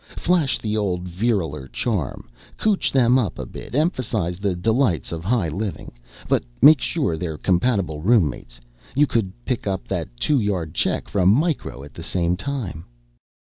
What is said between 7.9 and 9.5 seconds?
roommates. You could